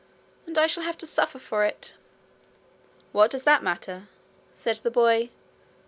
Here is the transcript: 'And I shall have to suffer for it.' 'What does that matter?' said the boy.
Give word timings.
'And 0.47 0.57
I 0.57 0.65
shall 0.65 0.81
have 0.81 0.97
to 0.97 1.05
suffer 1.05 1.37
for 1.37 1.63
it.' 1.63 1.95
'What 3.11 3.29
does 3.29 3.43
that 3.43 3.61
matter?' 3.61 4.07
said 4.51 4.77
the 4.77 4.89
boy. 4.89 5.29